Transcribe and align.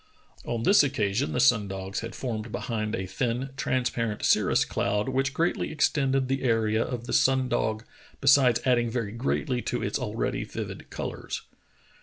On 0.45 0.63
this 0.63 0.81
occasion 0.81 1.31
the 1.31 1.39
sun 1.39 1.67
dogs 1.67 1.99
had 1.99 2.15
formed 2.15 2.51
behind 2.51 2.95
a 2.95 3.05
thin, 3.05 3.51
transparent 3.55 4.25
cirrus 4.25 4.65
cloud 4.65 5.07
which 5.09 5.31
greatly 5.31 5.71
extended 5.71 6.27
the 6.27 6.41
area 6.41 6.83
of 6.83 7.05
the 7.05 7.13
sun 7.13 7.47
dog 7.47 7.83
besides 8.19 8.59
adding 8.65 8.89
very 8.89 9.11
greatly 9.11 9.61
to 9.61 9.83
its 9.83 9.99
already 9.99 10.43
vivid 10.43 10.89
colors. 10.89 11.43